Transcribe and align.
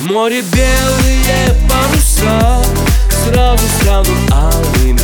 В 0.00 0.06
море 0.06 0.42
белые 0.42 1.54
паруса 1.68 2.62
Сразу 3.24 3.64
станут 3.80 4.08
алыми. 4.32 5.00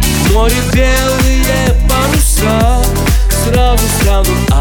В 0.00 0.32
море 0.32 0.56
белые 0.72 1.76
паруса 1.88 2.82
Сразу 3.44 3.84
станут 4.00 4.28
алыми 4.50 4.53